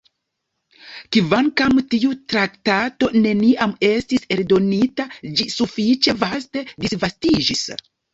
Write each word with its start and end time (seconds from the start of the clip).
Kvankam 1.15 1.81
tiu 1.91 2.13
traktato 2.33 3.09
neniam 3.25 3.75
estis 3.89 4.25
eldonita, 4.37 5.05
ĝi 5.41 5.47
sufiĉe 5.57 6.17
vaste 6.25 6.65
disvastiĝis. 6.87 7.63